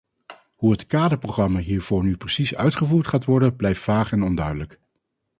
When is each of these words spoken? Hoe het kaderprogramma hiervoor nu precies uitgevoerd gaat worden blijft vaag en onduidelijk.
Hoe 0.55 0.71
het 0.71 0.85
kaderprogramma 0.87 1.59
hiervoor 1.59 2.03
nu 2.03 2.17
precies 2.17 2.55
uitgevoerd 2.55 3.07
gaat 3.07 3.25
worden 3.25 3.55
blijft 3.55 3.79
vaag 3.81 4.11
en 4.11 4.23
onduidelijk. 4.23 4.79